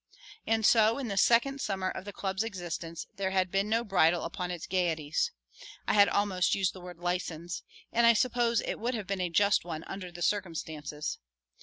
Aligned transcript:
And 0.47 0.65
so 0.65 0.97
in 0.97 1.09
the 1.09 1.15
second 1.15 1.61
summer 1.61 1.87
of 1.87 2.05
the 2.05 2.11
Club's 2.11 2.43
existence 2.43 3.05
there 3.17 3.29
had 3.29 3.51
been 3.51 3.69
no 3.69 3.83
bridle 3.83 4.23
upon 4.23 4.49
its 4.49 4.65
gayeties 4.65 5.31
I 5.87 5.93
had 5.93 6.09
almost 6.09 6.55
used 6.55 6.73
the 6.73 6.81
word 6.81 6.97
license, 6.97 7.61
and 7.91 8.03
I 8.07 8.13
suppose 8.13 8.61
it 8.61 8.79
would 8.79 8.95
have 8.95 9.05
been 9.05 9.21
a 9.21 9.29
just 9.29 9.63
one 9.63 9.83
under 9.83 10.11
the 10.11 10.23
circumstances. 10.23 11.19